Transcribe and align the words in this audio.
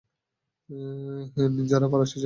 নিন্জারা 1.49 1.85
আবার 1.87 2.01
এসেছে! 2.01 2.17